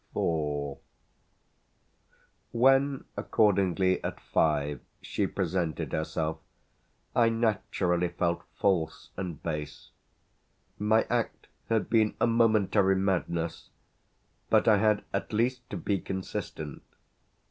[0.15, 0.79] IV
[2.53, 6.39] When accordingly at five she presented herself
[7.15, 9.91] I naturally felt false and base.
[10.79, 13.69] My act had been a momentary madness,
[14.49, 16.81] but I had at least to be consistent.